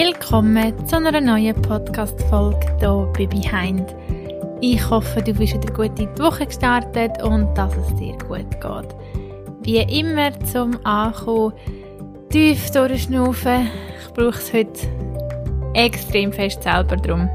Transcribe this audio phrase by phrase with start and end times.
[0.00, 3.84] Willkommen zu einer neuen Podcast-Folge hier bei Behind.
[4.60, 8.48] Ich hoffe, du bist wieder gut in die Woche gestartet und dass es dir gut
[8.60, 8.94] geht.
[9.62, 11.52] Wie immer zum Ankommen,
[12.30, 13.68] tief durchschnaufen.
[14.00, 14.86] Ich brauche es heute
[15.74, 17.28] extrem fest selber drum.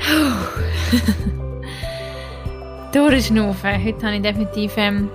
[2.92, 3.84] durchschnaufen.
[3.84, 5.08] Heute habe ich definitiv ähm,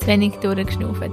[0.00, 1.12] zu wenig durchgeschnauft.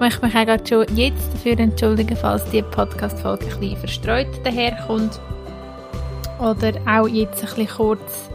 [0.00, 5.20] Möchte mich auch schon jetzt dafür entschuldigen, falls die Podcast-Folge ein bisschen verstreut daherkommt.
[6.38, 8.30] Oder auch jetzt ein bisschen kurz,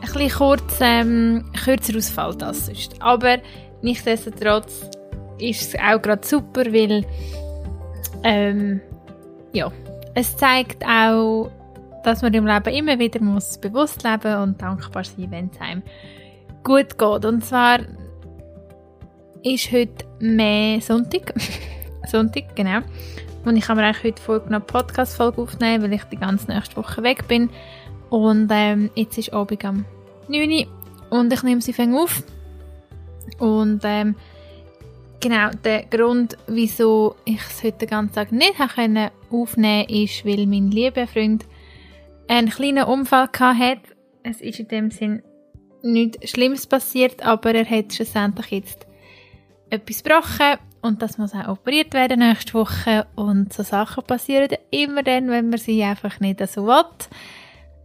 [0.00, 2.96] ein bisschen kurz ähm, kürzer ausfällt als sonst.
[2.98, 3.38] Aber
[3.80, 4.90] nichtsdestotrotz
[5.38, 7.06] ist es auch gerade super, weil
[8.24, 8.80] ähm,
[9.52, 9.70] ja,
[10.14, 11.52] es zeigt auch,
[12.02, 15.82] dass man im Leben immer wieder muss bewusst leben und dankbar sein, wenn es einem
[16.64, 17.24] gut geht.
[17.24, 17.78] Und zwar
[19.54, 21.34] ist heute mehr Sonntag.
[22.06, 22.80] Sonntag, genau.
[23.44, 27.02] Und ich habe mir eigentlich heute vorgenommen, Podcast-Folge aufnehmen, weil ich die ganze nächste Woche
[27.02, 27.48] weg bin.
[28.10, 29.84] Und ähm, jetzt ist Abend am
[30.28, 30.66] 9 Uhr
[31.10, 32.22] und ich nehme sie fängt auf.
[33.38, 34.16] Und ähm,
[35.20, 40.46] genau, der Grund, wieso ich es heute den ganzen Tag nicht aufnehmen konnte, ist, weil
[40.46, 41.44] mein lieber Freund
[42.28, 43.80] einen kleinen Unfall hatte.
[44.22, 45.22] Es ist in dem Sinn
[45.82, 48.87] nichts Schlimmes passiert, aber er hat schlussendlich jetzt
[49.70, 53.06] etwas gebrochen und das muss auch operiert werden nächste Woche.
[53.16, 56.84] Und so Sachen passieren immer dann, wenn man sie einfach nicht so will.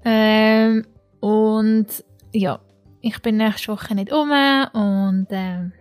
[0.06, 0.86] Ähm,
[1.20, 1.88] und
[2.34, 2.60] ja,
[3.02, 5.72] ich bin nächste Woche nicht um und ähm,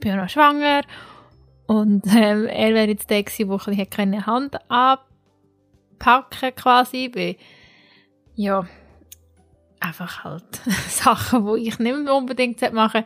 [0.00, 0.82] bin noch schwanger.
[1.66, 7.36] Und ähm, er wäre jetzt der gewesen, wo ich keine Hand anpacken quasi, weil
[8.34, 8.66] ja,
[9.80, 10.56] einfach halt
[10.88, 13.04] Sachen, die ich nicht unbedingt machen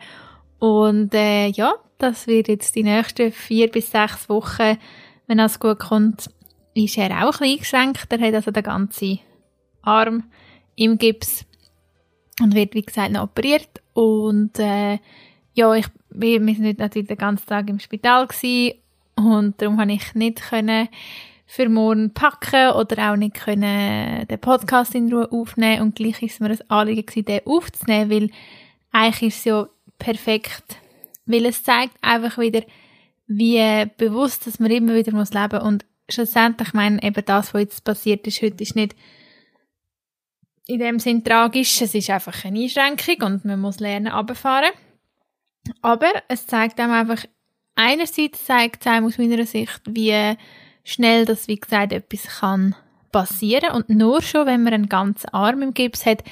[0.59, 4.77] Und äh, ja, das wird jetzt die nächsten vier bis sechs Wochen,
[5.27, 6.29] wenn alles gut kommt,
[6.73, 8.07] ist er auch ein bisschen eingeschränkt.
[8.11, 9.19] Er hat also den ganzen
[9.81, 10.23] Arm
[10.75, 11.45] im Gips
[12.41, 13.81] und wird, wie gesagt, noch operiert.
[13.93, 14.99] Und äh,
[15.53, 18.79] ja, ich, wir sind natürlich den ganzen Tag im Spital gewesen,
[19.19, 20.87] und darum konnte ich nicht können
[21.45, 26.39] für morgen packen oder auch nicht können den Podcast in Ruhe aufnehmen und gleich ist
[26.39, 28.29] mir ein Anliegen gewesen, den aufzunehmen, weil
[28.91, 29.67] eigentlich ist es ja
[29.99, 30.77] perfekt,
[31.25, 32.63] weil es zeigt einfach wieder,
[33.27, 37.61] wie bewusst, dass man immer wieder muss leben und schlussendlich, ich meine, eben das, was
[37.61, 38.95] jetzt passiert ist heute, ist nicht
[40.65, 44.71] in dem Sinn tragisch, es ist einfach eine Einschränkung und man muss lernen, runterfahren.
[45.81, 47.25] Aber es zeigt einem einfach,
[47.75, 50.35] einerseits zeigt es einem aus meiner Sicht, wie
[50.83, 52.75] schnell, dass wie gesagt etwas kann
[53.11, 53.71] passieren.
[53.71, 56.23] Und nur schon, wenn man einen ganzen Arm im Gips hat,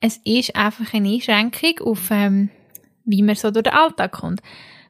[0.00, 2.50] es ist einfach eine Einschränkung auf, ähm,
[3.08, 4.40] wie man so durch den Alltag kommt.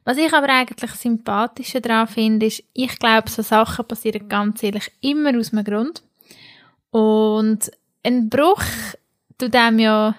[0.03, 4.91] Was ich aber eigentlich sympathischer daran finde, ist, ich glaube, so Sachen passieren ganz ehrlich
[5.01, 6.03] immer aus einem Grund.
[6.91, 7.71] Und
[8.03, 8.63] ein Bruch,
[9.37, 10.15] tut dem ja,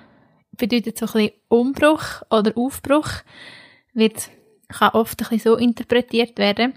[0.57, 3.09] bedeutet so ein bisschen Umbruch oder Aufbruch,
[3.93, 4.31] wird,
[4.69, 6.75] kann oft ein bisschen so interpretiert werden.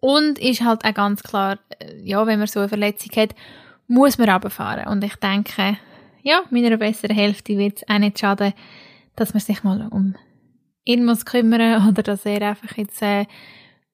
[0.00, 3.34] Und ist halt auch ganz klar, äh, ja, wenn man so eine Verletzung hat,
[3.86, 4.88] muss man runterfahren.
[4.88, 5.78] Und ich denke,
[6.22, 8.52] ja, meiner besseren Hälfte wird es auch nicht schaden,
[9.16, 10.14] dass man sich mal um
[10.84, 13.26] ihn muss kümmern oder dass er einfach jetzt äh,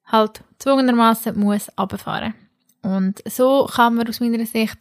[0.05, 2.33] halt zwungenermaßen muss runterfahren.
[2.81, 4.77] Und so kann man aus meiner Sicht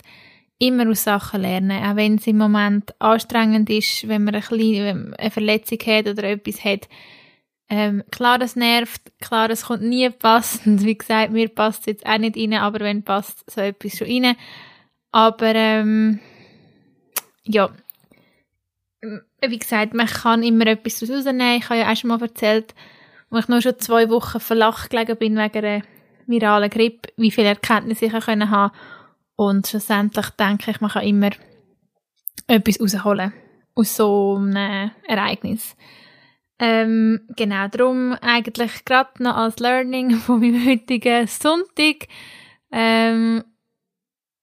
[0.59, 5.15] immer aus Sachen lernen, auch wenn es im Moment anstrengend ist, wenn man eine, kleine,
[5.17, 6.89] eine Verletzung hat oder etwas hat,
[7.71, 10.83] ähm, klar, das nervt, klar, es kommt nie passend.
[10.85, 14.09] Wie gesagt, mir passt es jetzt auch nicht rein, aber wenn passt so etwas schon
[14.09, 14.37] rein.
[15.13, 16.19] Aber ähm,
[17.45, 17.71] ja,
[19.01, 21.59] wie gesagt, man kann immer etwas rausnehmen.
[21.59, 22.75] Ich habe ja auch schon mal erzählt,
[23.31, 25.83] wo ich nur schon zwei Wochen verlacht gelegen bin wegen einer
[26.27, 28.73] viralen Grippe, wie viele Erkenntnisse ich haben konnte.
[29.37, 31.31] Und schlussendlich denke ich, man kann immer
[32.49, 33.33] etwas rausholen
[33.75, 35.77] aus so einem Ereignis.
[36.59, 42.09] Ähm, genau, darum eigentlich gerade noch als Learning von meinem heutigen Sonntag
[42.73, 43.45] ähm,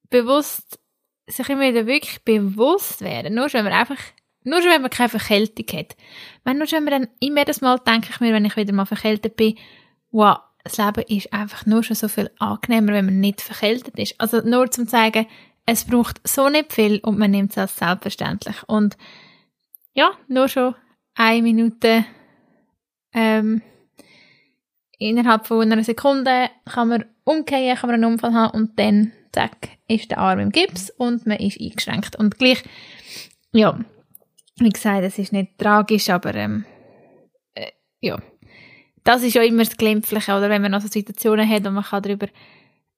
[0.09, 0.79] bewusst,
[1.27, 3.35] sich immer wieder wirklich bewusst werden.
[3.35, 3.99] Nur wenn man einfach,
[4.45, 5.95] nur schon, wenn man keine Verkältung hat.
[6.43, 8.73] Wenn nur schon, wenn man dann immer das Mal denke ich mir, wenn ich wieder
[8.73, 9.57] mal verkältet bin,
[10.11, 14.19] wow, das Leben ist einfach nur schon so viel angenehmer, wenn man nicht verkältet ist.
[14.19, 15.27] Also nur zum zeigen,
[15.65, 18.55] es braucht so nicht viel und man nimmt es als selbstverständlich.
[18.67, 18.97] Und
[19.93, 20.75] ja, nur schon
[21.15, 22.05] eine Minute
[23.13, 23.61] ähm,
[24.97, 29.69] innerhalb von einer Sekunde kann man umkehren, kann man einen Unfall haben und dann, zack,
[29.87, 32.15] ist der Arm im Gips und man ist eingeschränkt.
[32.15, 32.63] Und gleich,
[33.51, 33.79] ja,
[34.57, 36.65] wie gesagt, es ist nicht tragisch, aber ähm,
[37.55, 37.71] äh,
[38.01, 38.17] ja,
[39.03, 41.83] das ist ja immer das Glimpfliche, oder wenn man noch so Situationen hat und man
[41.83, 42.27] kann darüber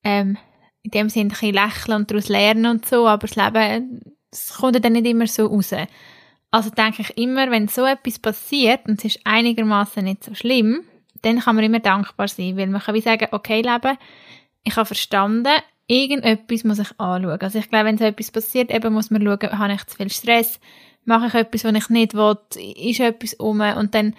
[0.03, 0.37] ähm,
[0.83, 4.01] in dem Sinne ein bisschen lächeln und daraus lernen und so, aber das Leben,
[4.31, 5.73] es kommt dann nicht immer so raus.
[6.51, 10.83] Also denke ich immer, wenn so etwas passiert und es ist einigermaßen nicht so schlimm,
[11.23, 13.97] dann kann man immer dankbar sein, weil man kann wie sagen, okay, Leben,
[14.63, 15.53] ich habe verstanden,
[15.87, 17.41] irgendetwas muss ich anschauen.
[17.41, 20.09] Also ich glaube, wenn so etwas passiert, eben muss man schauen, habe ich zu viel
[20.09, 20.59] Stress,
[21.07, 22.37] mache ich etwas, was ich nicht will,
[22.75, 24.13] ist etwas um und dann,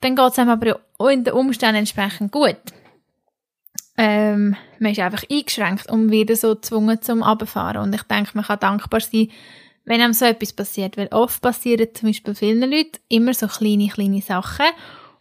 [0.00, 2.56] dann geht es einem aber auch in den Umständen entsprechend gut.
[3.96, 7.82] Ähm, man ist einfach eingeschränkt und wieder so gezwungen zum Abfahren.
[7.82, 9.28] Und ich denke, man kann dankbar sein,
[9.84, 10.96] wenn einem so etwas passiert.
[10.96, 14.66] Weil oft passieren zum Beispiel vielen Leuten immer so kleine, kleine Sachen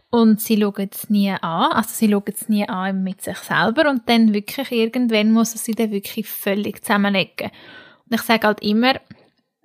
[0.09, 1.71] und sie schauen es nie an.
[1.71, 5.73] Also sie schauen es nie an mit sich selber und dann wirklich irgendwann muss sie
[5.73, 7.51] dann wirklich völlig zusammenlegen.
[8.09, 8.95] Und ich sage halt immer,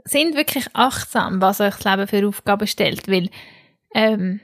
[0.04, 3.30] sind wirklich achtsam, was euch das Leben für Aufgaben stellt, weil
[3.94, 4.40] ähm,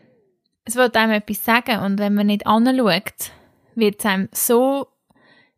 [0.65, 3.33] es wird einem etwas sagen und wenn man nicht anschaut,
[3.75, 4.87] wird es einem so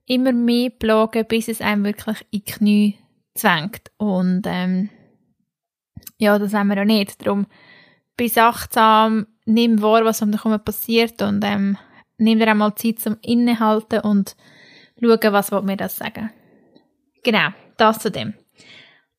[0.07, 2.99] immer mehr plagen, bis es einem wirklich in die Knie
[3.35, 3.91] zwängt.
[3.99, 4.89] Und ähm,
[6.19, 7.25] ja, das haben wir ja nicht.
[7.25, 7.47] Darum
[8.17, 11.77] bis achtsam, nimm wahr, was um dich herum passiert und ähm,
[12.19, 14.37] nimm dir einmal Zeit zum Innehalten und
[15.01, 16.31] schauen, was mir das sagen.
[17.23, 18.35] Genau, das zu dem.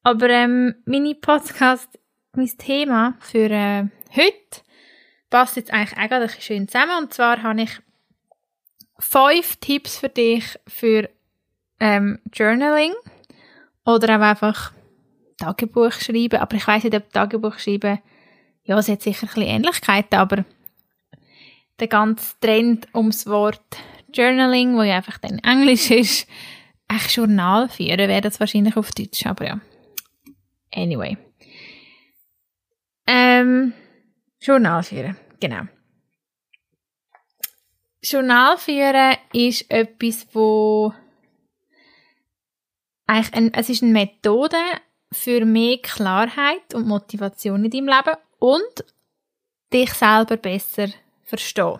[0.07, 1.89] Aber ähm, meine Podcast,
[2.31, 4.61] mein Thema für äh, heute
[5.29, 7.03] passt jetzt eigentlich eigentlich schön zusammen.
[7.03, 7.71] Und zwar habe ich
[8.99, 11.09] fünf Tipps für dich für
[11.81, 12.93] ähm, Journaling
[13.85, 14.71] oder auch einfach
[15.39, 16.39] Tagebuch schreiben.
[16.39, 17.99] Aber ich weiß nicht, ob Tagebuch schreiben,
[18.63, 20.45] ja, es hat sicher ein bisschen Ähnlichkeiten, aber
[21.81, 23.75] der ganze Trend ums Wort
[24.13, 26.29] Journaling, wo ja einfach dann Englisch ist,
[26.87, 29.59] eigentlich Journal führen, wäre das wahrscheinlich auf Deutsch, aber ja.
[30.77, 31.17] Anyway.
[33.07, 33.73] Ähm,
[34.39, 35.63] Journal führen, genau.
[38.01, 40.93] Journal führen ist etwas, wo
[43.07, 44.57] eigentlich ein, es ist eine Methode
[45.11, 48.85] für mehr Klarheit und Motivation in deinem Leben und
[49.73, 50.89] dich selber besser
[51.23, 51.79] verstehen.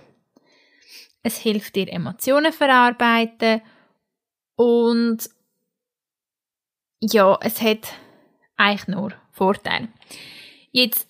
[1.22, 3.62] Es hilft dir Emotionen verarbeiten
[4.56, 5.30] und
[7.00, 7.94] ja, es hat
[8.58, 9.88] eigentlich nur Vorteile.
[10.72, 11.08] Jetzt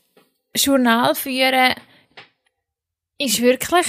[0.55, 1.73] Journal führen
[3.17, 3.87] ist wirklich,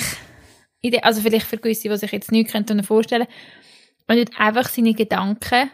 [1.03, 3.35] also vielleicht für gewisse, die sich jetzt nicht vorstellen können,
[4.07, 5.71] man tut einfach seine Gedanken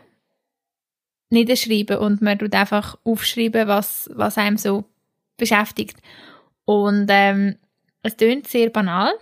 [1.31, 4.85] niederschreiben und man tut einfach aufschreiben, was, was einem so
[5.37, 5.97] beschäftigt.
[6.65, 7.57] Und ähm,
[8.03, 9.13] es klingt sehr banal,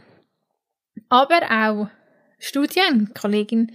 [1.09, 1.89] aber auch
[2.39, 3.73] Studien, Kollegin,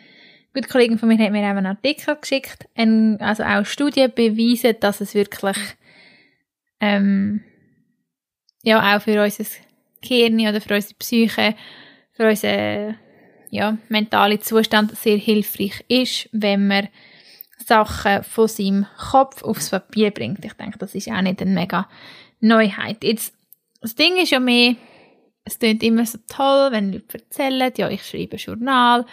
[0.54, 4.12] eine gute Kollegin von mir hat mir auch einen Artikel geschickt, ein, also auch Studien
[4.14, 5.58] beweisen, dass es wirklich
[6.80, 7.44] ähm,
[8.64, 9.46] ja auch für unser
[10.02, 11.56] Gehirn oder für unsere Psyche,
[12.14, 12.96] für unseren
[13.50, 16.90] ja, mentalen Zustand sehr hilfreich ist, wenn man
[17.58, 20.44] Sachen von seinem Kopf aufs Papier bringt.
[20.46, 21.90] Ich denke, das ist auch nicht eine mega
[22.40, 23.04] Neuheit.
[23.04, 23.34] Jetzt,
[23.82, 24.76] das Ding ist ja mehr,
[25.44, 29.06] es klingt immer so toll, wenn Leute erzählen, ja, ich schreibe ein Journal.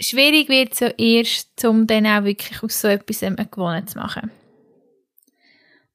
[0.00, 3.98] Schwierig wird es ja erst, um dann auch wirklich aus so etwas eine Gewohnheit zu
[3.98, 4.30] machen.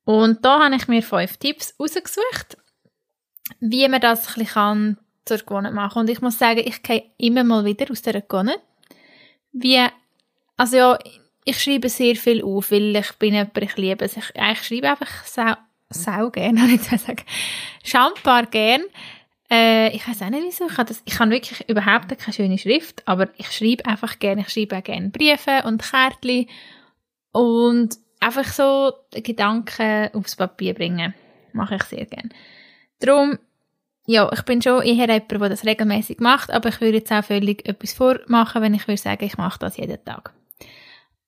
[0.06, 2.58] Und da habe ich mir fünf Tipps rausgesucht,
[3.62, 6.02] wie man das ein bisschen zur Gewohnheit machen kann.
[6.02, 8.60] Und ich muss sagen, ich gehe immer mal wieder aus dieser Gewohnheit.
[9.54, 9.86] Wie,
[10.58, 11.00] also ja,
[11.46, 14.18] ich schreibe sehr viel auf, weil ich bin jemand, ich liebe es.
[14.18, 15.54] Ich, ich schreibe einfach sau,
[15.90, 17.24] sau gern, habe ich sagen.
[17.84, 18.84] Schambar gern.
[19.54, 20.66] Äh, ich weiß auch nicht wieso.
[20.66, 24.40] Ich habe, das, ich habe wirklich überhaupt keine schöne Schrift, aber ich schreibe einfach gern.
[24.40, 26.48] Ich schreibe auch gerne Briefe und Kärtchen
[27.34, 31.14] und einfach so Gedanken aufs Papier bringen.
[31.52, 32.34] Mache ich sehr gern.
[33.00, 33.38] Darum,
[34.08, 37.24] ja, ich bin schon eher jemand, der das regelmäßig macht, aber ich würde jetzt auch
[37.24, 40.34] völlig etwas vormachen, wenn ich würde sagen, ich mache das jeden Tag.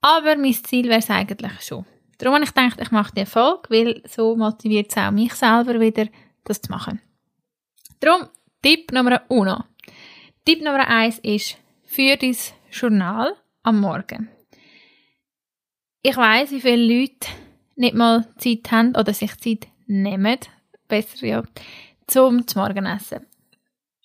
[0.01, 1.85] Aber mein Ziel wäre es eigentlich schon.
[2.17, 5.79] Darum habe ich gedacht, ich mache den Erfolg, weil so motiviert es auch mich selber
[5.79, 6.07] wieder,
[6.43, 7.01] das zu machen.
[7.99, 8.27] Darum,
[8.61, 9.63] Tipp Nummer uno.
[10.45, 12.35] Tipp Nummer eins ist, für dein
[12.71, 14.29] Journal am Morgen.
[16.01, 17.29] Ich weiß, wie viele Leute
[17.75, 20.39] nicht mal Zeit haben oder sich Zeit nehmen,
[20.87, 21.43] besser ja,
[22.07, 23.25] zum Morgenessen.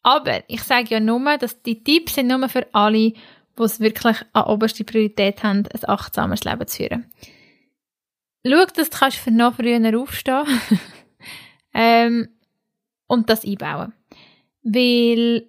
[0.03, 4.17] Aber ich sage ja nur, dass die Tipps sind nur für alle, die es wirklich
[4.33, 7.11] an oberste Priorität haben, ein achtsames Leben zu führen.
[8.47, 10.47] Schau, dass du für noch früher aufstehen
[11.75, 12.29] ähm,
[13.11, 13.93] und das einbauen.
[14.63, 15.49] Weil,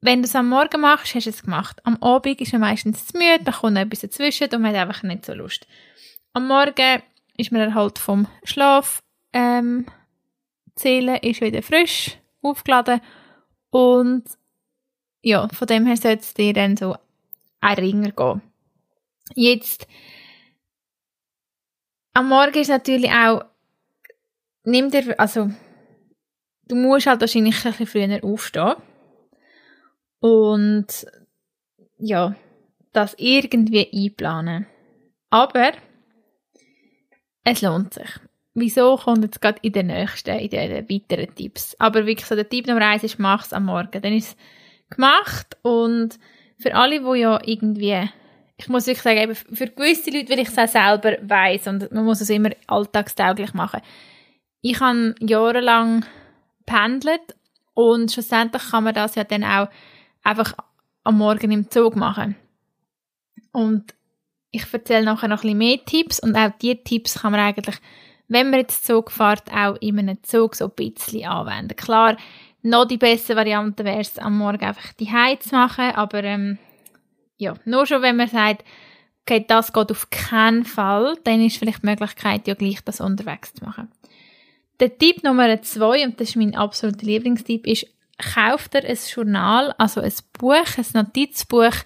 [0.00, 1.84] wenn du es am Morgen machst, hast du es gemacht.
[1.84, 4.88] Am Abend ist man meistens zu müde, da kommt noch etwas dazwischen und man hat
[4.88, 5.66] einfach nicht so Lust.
[6.32, 7.02] Am Morgen
[7.36, 9.86] ist man halt vom Schlaf ähm,
[10.76, 13.00] zählen, ist wieder frisch, aufgeladen
[13.70, 14.24] und
[15.22, 16.96] ja, von dem her sollte es dir dann so
[17.60, 18.42] ein gehen.
[19.34, 19.88] Jetzt,
[22.14, 23.44] am Morgen ist natürlich auch,
[24.64, 25.50] nimm dir, also,
[26.68, 28.74] du musst halt wahrscheinlich ein bisschen früher aufstehen.
[30.20, 31.06] Und,
[31.98, 32.34] ja,
[32.92, 34.66] das irgendwie einplanen.
[35.30, 35.72] Aber,
[37.44, 38.08] es lohnt sich.
[38.54, 41.74] Wieso kommt jetzt gerade in den nächsten, in den weiteren Tipps.
[41.78, 44.02] Aber wirklich so der Tipp Nummer eins ist, mach es am Morgen.
[44.02, 44.36] Dann ist es
[44.90, 46.18] gemacht und
[46.58, 48.08] für alle, die ja irgendwie,
[48.56, 51.90] ich muss wirklich sagen, eben für gewisse Leute, weil ich es auch selber weiss und
[51.92, 53.80] man muss es immer alltagstauglich machen.
[54.60, 56.04] Ich habe jahrelang
[56.66, 57.36] pendelt
[57.74, 59.68] und schlussendlich kann man das ja dann auch
[60.22, 60.54] einfach
[61.04, 62.36] am Morgen im Zug machen.
[63.52, 63.94] Und
[64.50, 67.78] ich erzähle nachher noch ein mehr Tipps und auch diese Tipps kann man eigentlich
[68.32, 71.76] wenn man jetzt Zug fährt, auch in einem Zug so ein bisschen anwenden.
[71.76, 72.16] Klar,
[72.62, 76.58] noch die beste Variante wäre es, am Morgen einfach die Heiz zu machen, aber ähm,
[77.36, 78.64] ja, nur schon wenn man sagt,
[79.22, 83.52] okay, das geht auf keinen Fall, dann ist vielleicht die Möglichkeit, ja gleich das unterwegs
[83.52, 83.90] zu machen.
[84.82, 87.86] Der Tipp Nummer zwei, und das ist mein absoluter Lieblingstipp, ist,
[88.18, 91.76] kauf dir ein Journal, also ein Buch, ein Notizbuch,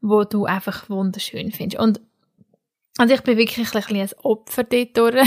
[0.00, 1.82] wo du einfach wunderschön findest.
[1.82, 2.00] Und
[2.96, 5.22] also ich bin wirklich ein, ein Opfer dort würde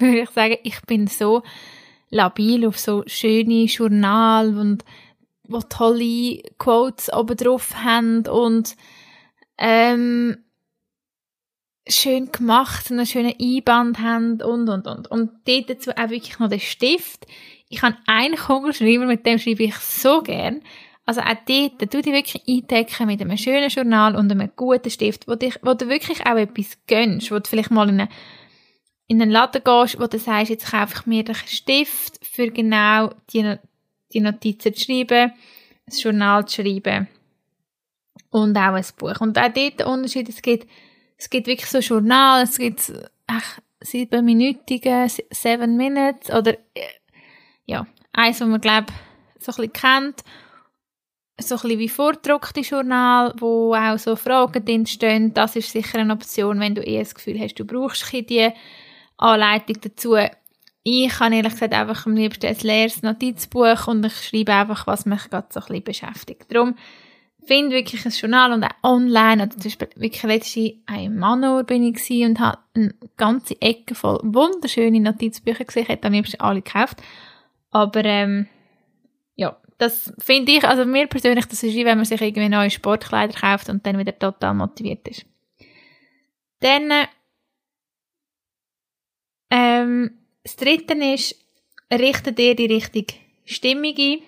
[0.00, 0.56] ich sagen.
[0.64, 1.44] Ich bin so
[2.10, 4.84] labil auf so schöne Journal und
[5.44, 8.76] wo tolle Quotes oben drauf haben und
[9.56, 10.38] ähm,
[11.88, 15.08] schön gemacht einen schönen Einband haben und, und, und.
[15.08, 17.26] Und dort dazu auch wirklich noch den Stift.
[17.68, 20.62] Ich habe einen Kugelschreiber, mit dem schreibe ich so gern.
[21.04, 25.28] Also auch dort, du dich wirklich eindecken mit einem schönen Journal und einem guten Stift,
[25.28, 28.08] wo, dich, wo du wirklich auch etwas gönnst, wo du vielleicht mal in, eine,
[29.06, 33.10] in einen Laden gehst, wo du sagst, jetzt kaufe ich mir einen Stift für genau
[33.32, 33.56] die,
[34.12, 35.32] die Notizen zu schreiben,
[35.86, 37.06] ein Journal zu schreiben
[38.30, 39.20] und auch ein Buch.
[39.20, 40.66] Und auch dort der Unterschied, es gibt,
[41.16, 42.92] es gibt wirklich so Journal, es gibt
[43.26, 46.88] ach, siebenminütige, seven minutes oder äh,
[47.64, 48.92] ja, eins, was man glaube
[49.38, 50.24] so ein bisschen kennt
[51.38, 55.34] so ein bisschen wie vorgedruckte Journal, wo auch so Fragen drin stehen.
[55.34, 58.50] Das ist sicher eine Option, wenn du eher das Gefühl hast, du brauchst die
[59.18, 60.16] Anleitung dazu.
[60.82, 65.04] Ich habe ehrlich gesagt einfach am liebsten ein leeres Notizbuch und ich schreibe einfach, was
[65.04, 66.46] mich gerade so ein bisschen beschäftigt.
[66.48, 66.76] Darum
[67.46, 71.82] finde wirklich ein Journal und auch online, oder zum Beispiel wirklich letztes ein Manor bin
[71.82, 75.82] ich und habe eine ganze Ecke voll wunderschöne Notizbücher gesehen.
[75.82, 77.02] Ich hätte am liebsten alle gekauft.
[77.70, 78.46] Aber ähm,
[79.34, 82.70] ja, das finde ich, also mir persönlich, das ist wie wenn man sich irgendwie neue
[82.70, 85.26] Sportkleider kauft und dann wieder total motiviert ist.
[86.60, 86.90] Dann,
[89.50, 90.10] ähm,
[90.42, 91.36] das dritte ist,
[91.92, 94.18] richte dir die richtige Stimmung ein.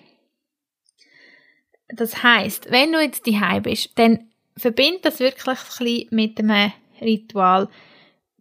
[1.89, 6.71] Das heisst, wenn du jetzt daheim bist, dann verbind das wirklich ein bisschen mit einem
[7.01, 7.67] Ritual.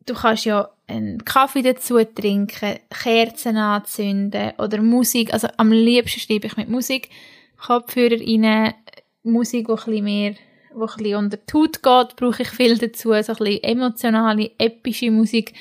[0.06, 5.32] Du kannst ja einen Kaffee dazu trinken, Kerzen anzünden oder Musik.
[5.32, 7.10] Also am liebsten schreibe ich mit Musik.
[7.58, 8.74] Kopfhörer rein,
[9.22, 10.34] Musik, die ein bisschen mehr
[10.78, 13.08] wo ein bisschen unter die Haut geht, brauche ich viel dazu.
[13.08, 15.54] So ein bisschen emotionale, epische Musik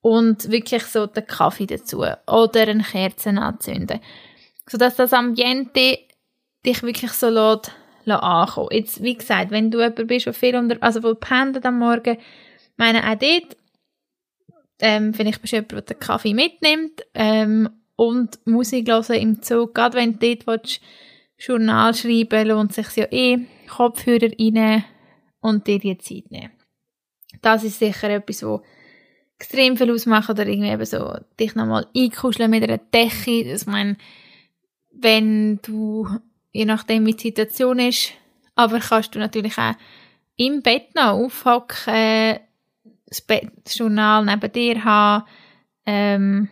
[0.00, 4.00] und wirklich so den Kaffee dazu oder eine Kerzen anzünden.
[4.68, 5.98] Sodass das Ambiente
[6.64, 7.72] dich wirklich so lässt,
[8.04, 8.68] lässt ankommen.
[8.72, 12.18] Jetzt, wie gesagt, wenn du jemand bist, der viel unter, also wo pendelt am Morgen,
[12.76, 13.56] meine auch dort
[14.82, 19.74] ähm, vielleicht bist du jemand, der den Kaffee mitnimmt ähm, und Musik hören im Zug.
[19.74, 20.80] Gerade wenn du dort willst,
[21.38, 23.38] Journal schreiben lohnt sich ja eh.
[23.68, 24.84] Kopfhörer rein
[25.40, 26.50] und dir die Zeit nehmen.
[27.40, 28.62] Das ist sicher etwas, wo
[29.38, 33.54] extrem viel ausmacht oder irgendwie eben so dich nochmal einkuscheln mit einer Decke.
[33.54, 33.96] Ich meine,
[34.90, 36.08] wenn du,
[36.52, 38.12] je nachdem wie die Situation ist,
[38.54, 39.74] aber kannst du natürlich auch
[40.36, 42.38] im Bett noch aufhocken,
[43.06, 45.24] das Journal neben dir haben,
[45.86, 46.48] ähm,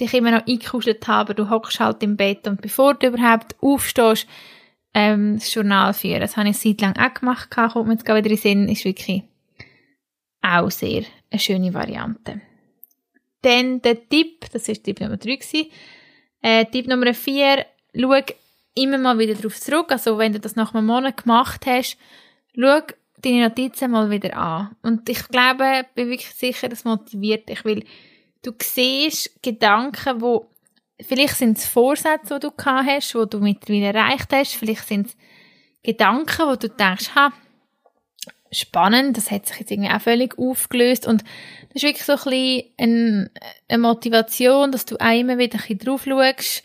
[0.00, 4.26] dich immer noch eingekuschelt haben, du hockst halt im Bett und bevor du überhaupt aufstehst,
[4.94, 6.20] ähm, das Journal führen.
[6.20, 9.22] Das habe ich seit lang auch gemacht, kommt mir jetzt wieder in Sinn, ist wirklich
[10.42, 12.40] auch sehr eine schöne Variante.
[13.42, 15.70] Dann der Tipp, das ist Tipp Nummer 3 gewesen.
[16.42, 18.12] Äh, Tipp Nummer 4, schau
[18.74, 21.96] immer mal wieder darauf zurück, also wenn du das nach einem Monat gemacht hast,
[22.54, 22.80] schau
[23.22, 24.76] deine Notizen mal wieder an.
[24.82, 27.84] Und ich glaube, bin wirklich sicher, das motiviert dich, weil
[28.42, 30.50] du siehst Gedanken, wo
[31.00, 35.08] vielleicht sind es Vorsätze, die du gehabt hast, die du mittlerweile erreicht hast, vielleicht sind
[35.08, 35.16] es
[35.82, 37.32] Gedanken, wo du denkst, ha,
[38.52, 41.06] spannend, das hat sich jetzt irgendwie auch völlig aufgelöst.
[41.06, 41.22] Und
[41.72, 43.30] das ist wirklich so ein bisschen
[43.68, 46.62] eine Motivation, dass du auch immer wieder ein bisschen drauf schaust,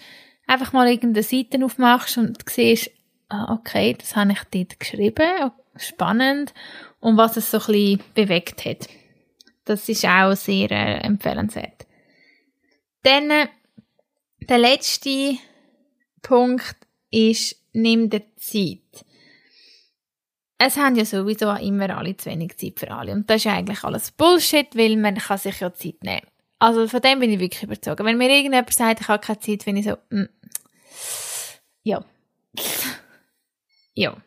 [0.47, 2.91] einfach mal irgendeine Seite aufmachst und siehst,
[3.29, 6.53] ah, okay, das habe ich dort geschrieben, spannend
[6.99, 8.87] und was es so ein bisschen bewegt hat.
[9.65, 11.85] Das ist auch sehr äh, empfehlenswert.
[13.03, 13.47] Dann äh,
[14.41, 15.37] der letzte
[16.21, 16.75] Punkt
[17.09, 19.05] ist, nimm dir Zeit.
[20.57, 23.11] Es haben ja sowieso immer alle zu wenig Zeit für alle.
[23.11, 26.25] Und das ist eigentlich alles Bullshit, weil man kann sich ja Zeit nehmen.
[26.65, 28.03] Also von dem bin ich wirklich überzeugt.
[28.03, 30.27] Wenn mir irgendjemand sagt, ich habe keine Zeit, finde ich so, mm,
[31.83, 32.03] ja.
[33.93, 34.17] ja.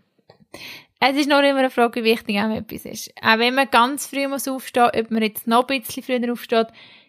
[1.00, 3.10] Es ist nur immer eine Frage, wie wichtig einem etwas ist.
[3.20, 6.68] Auch wenn man ganz früh muss aufstehen, ob man jetzt noch ein bisschen früher aufsteht,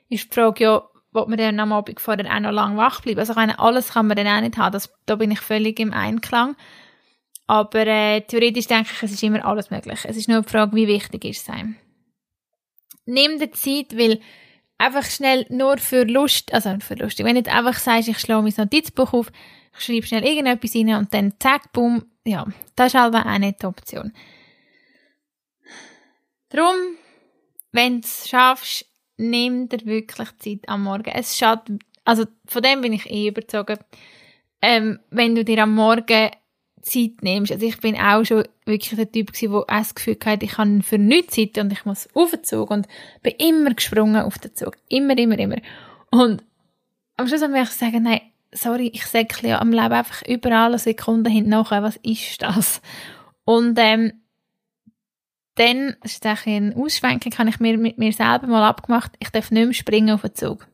[0.09, 3.19] ist die Frage ja, ob man dann am Abend vorher auch noch lange wach bleiben.
[3.19, 4.74] Also meine, alles kann man dann auch nicht haben.
[4.74, 6.55] Das, da bin ich völlig im Einklang.
[7.45, 10.00] Aber äh, theoretisch denke ich, es ist immer alles möglich.
[10.05, 11.75] Es ist nur die Frage, wie wichtig ist es einem.
[13.05, 14.21] Nimm dir Zeit, weil
[14.79, 18.41] einfach schnell nur für Lust, also für lustig, wenn du jetzt einfach sagst, ich schlage
[18.41, 19.31] mein Notizbuch auf,
[19.77, 23.62] ich schreibe schnell irgendetwas rein und dann zack, bumm, ja, das ist halt auch nicht
[23.62, 24.13] die Option.
[26.50, 26.75] Darum,
[27.71, 28.86] wenn du es schaffst,
[29.17, 31.12] nimm dir wirklich Zeit am Morgen.
[31.13, 33.86] Es schadet, also von dem bin ich eh überzeugt.
[34.62, 36.31] Ähm, wenn du dir am Morgen
[36.81, 37.51] Zeit nimmst.
[37.51, 40.81] Also ich bin auch schon wirklich der Typ gewesen, der das Gefühl hatte, ich habe
[40.83, 42.88] für nichts Zeit und ich muss auf den Zug und
[43.21, 44.77] bin immer gesprungen auf den Zug.
[44.88, 45.57] Immer, immer, immer.
[46.12, 46.43] Und
[47.17, 48.21] am Schluss habe ich sagen, nein,
[48.51, 52.81] sorry, ich säckle ja am Leben einfach überall eine Sekunde hinten was ist das?
[53.45, 54.13] Und ähm,
[55.55, 59.51] dann, das ist ein Ausschwenken, habe ich mir mit mir selber mal abgemacht, ich darf
[59.51, 60.67] nicht mehr springen auf den Zug.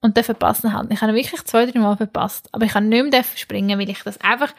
[0.00, 0.92] Und dann verpassen halt.
[0.92, 2.50] Ich habe wirklich zwei, drei Mal verpasst.
[2.52, 4.54] Aber ich habe nicht mehr springen, weil ich das einfach,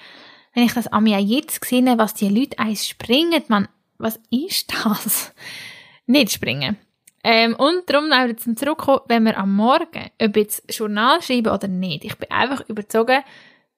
[0.55, 4.73] wenn ich das an mir jetzt sehe, was die Leute eins springen, man, was ist
[4.73, 5.33] das?
[6.07, 6.77] Nicht springen.
[7.23, 11.67] Ähm, und darum wieder zum Zurückkommen, wenn wir am Morgen, ob jetzt Journal schreiben oder
[11.67, 13.23] nicht, ich bin einfach überzogen,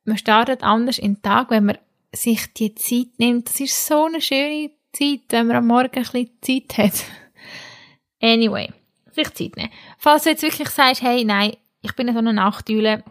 [0.04, 1.78] man startet anders in den Tag, wenn man
[2.12, 3.48] sich die Zeit nimmt.
[3.48, 7.04] Das ist so eine schöne Zeit, wenn man am Morgen ein bisschen Zeit hat.
[8.22, 8.70] Anyway,
[9.13, 9.72] sich Zeit nehmen.
[9.98, 13.04] Falls du jetzt wirklich sagst, hey, nein, ich bin so eine Nachtüle,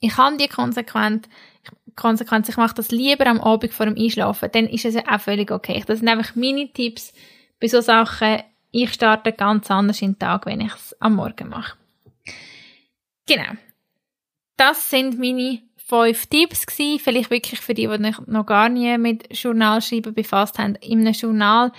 [0.00, 1.28] ich kann die konsequent,
[1.98, 5.20] Konsequenz, ich mache das lieber am Abend vor dem Einschlafen, dann ist es ja auch
[5.20, 5.82] völlig okay.
[5.86, 7.12] Das sind einfach meine Tipps
[7.60, 11.48] bei so Sachen, ich starte ganz anders in den Tag, wenn ich es am Morgen
[11.48, 11.76] mache.
[13.26, 13.52] Genau.
[14.56, 16.98] Das sind meine fünf Tipps gewesen.
[16.98, 20.74] Vielleicht wirklich für die, die noch gar nie mit Journalschreiben befasst haben.
[20.76, 21.72] In einem Journal,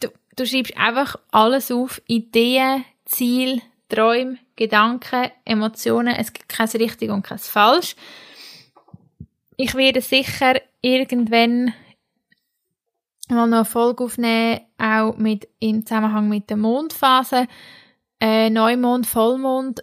[0.00, 2.00] du, du schreibst einfach alles auf.
[2.06, 6.14] Ideen, Ziel, Träume, Gedanken, Emotionen.
[6.14, 7.96] Es gibt kein richtig und kein falsch.
[9.56, 11.74] Ich werde sicher irgendwann
[13.28, 17.46] mal noch eine Folge aufnehmen, auch mit, im Zusammenhang mit der Mondphase.
[18.20, 19.82] Äh, Neumond, Vollmond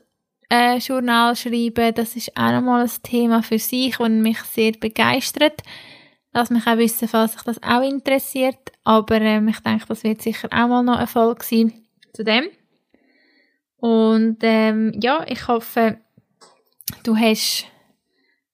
[0.49, 5.61] äh, Journal schreiben, das ist auch nochmal ein Thema für sich und mich sehr begeistert.
[6.33, 8.71] Lass mich auch wissen, falls sich das auch interessiert.
[8.83, 11.73] Aber ähm, ich denke, das wird sicher auch mal noch ein Folge sein
[12.13, 12.49] zu dem.
[13.77, 15.97] Und ähm, ja, ich hoffe,
[17.03, 17.65] du hast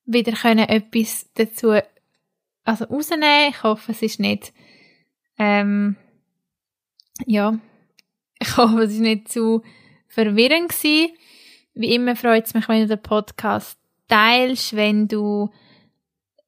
[0.06, 1.74] wieder können etwas dazu
[2.64, 3.50] also rausnehmen.
[3.50, 4.54] Ich hoffe, es ist nicht
[5.38, 5.96] ähm,
[7.26, 7.58] ja,
[8.40, 9.62] ich hoffe, es war nicht zu
[10.08, 11.14] verwirrend gewesen.
[11.74, 15.50] Wie immer freut es mich, wenn du den Podcast teilst, wenn du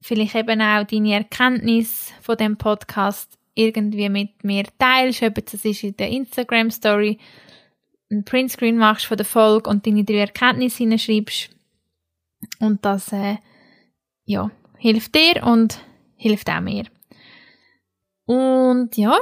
[0.02, 5.84] vielleicht eben auch deine Erkenntnis von dem Podcast irgendwie mit mir teilst, ob das ist
[5.84, 7.18] in der Instagram Story,
[8.10, 11.50] ein Printscreen machst von der Folge und deine drei Erkenntnisse hineinschreibst.
[12.60, 13.38] Und das, äh,
[14.26, 15.80] ja, hilft dir und
[16.16, 16.86] hilft auch mir.
[18.26, 19.18] Und ja,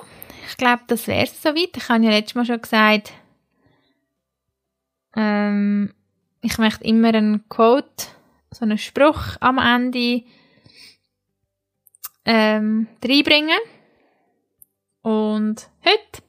[0.49, 1.77] ich glaube, das wäre es soweit.
[1.77, 3.13] Ich habe ja letztes Mal schon gesagt,
[5.15, 5.93] ähm,
[6.41, 8.07] ich möchte immer einen Quote,
[8.51, 10.23] so einen Spruch am Ende
[12.25, 13.59] ähm, reinbringen.
[15.01, 16.23] Und heute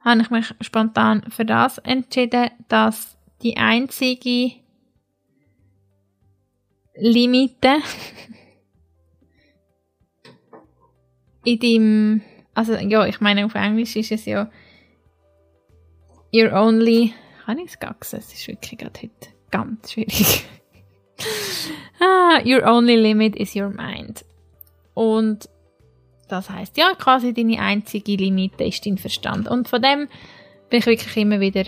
[0.00, 4.63] habe ich mich spontan für das entschieden, dass die einzige
[6.96, 7.78] Limite
[11.44, 12.20] in deinem,
[12.54, 14.50] also ja, ich meine auf Englisch ist es ja
[16.32, 18.18] You're only, kann ich es gaxen?
[18.18, 20.44] Es ist wirklich gerade heute ganz schwierig.
[22.00, 24.24] ah, your only limit is your mind.
[24.94, 25.48] Und
[26.28, 29.46] das heißt ja, quasi deine einzige Limite ist dein Verstand.
[29.46, 30.08] Und von dem
[30.70, 31.64] bin ich wirklich immer wieder,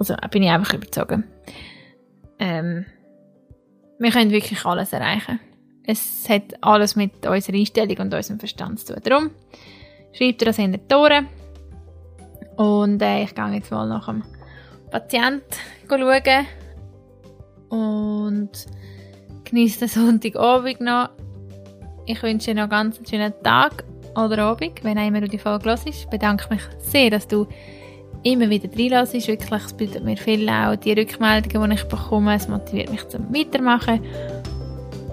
[0.00, 1.24] also bin ich einfach überzogen.
[2.40, 2.86] Ähm,
[3.98, 5.40] wir können wirklich alles erreichen.
[5.86, 9.02] Es hat alles mit unserer Einstellung und unserem Verstand zu tun.
[9.02, 9.30] Darum
[10.12, 11.26] schreibt ihr das in die Tore.
[12.56, 14.22] Und äh, ich gehe jetzt mal nach dem
[14.90, 15.42] Patient
[15.88, 16.46] schauen.
[17.68, 18.50] Und
[19.44, 21.10] genieße den Sonntagabend noch.
[22.06, 23.84] Ich wünsche noch einen ganz schönen Tag
[24.16, 25.86] oder Abend, wenn auch immer du die Folge hörst.
[25.86, 27.46] Ich bedanke mich sehr, dass du
[28.24, 29.14] immer wieder reinlässt.
[29.28, 32.34] Wirklich, es bedeutet mir viel auch die Rückmeldungen, die ich bekomme.
[32.34, 34.00] Es motiviert mich zum Weitermachen.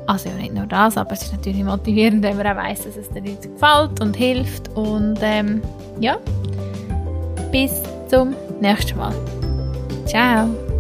[0.08, 2.98] Also ja, nicht nur das, aber es ist natürlich motivierend, wenn man auch weiss, dass
[2.98, 4.70] es den Leuten gefällt und hilft.
[4.76, 5.62] Und ähm,
[6.00, 6.18] ja,
[7.52, 9.14] bis zum nächsten Mal.
[10.06, 10.71] Ciao!